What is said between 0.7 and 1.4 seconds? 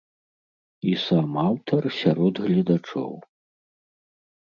І сам